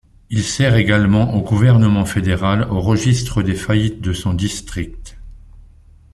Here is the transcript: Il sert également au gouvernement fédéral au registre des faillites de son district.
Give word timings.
Il 0.31 0.41
sert 0.43 0.77
également 0.77 1.35
au 1.35 1.41
gouvernement 1.43 2.05
fédéral 2.05 2.63
au 2.71 2.81
registre 2.81 3.43
des 3.43 3.53
faillites 3.53 4.01
de 4.01 4.13
son 4.13 4.33
district. 4.33 5.19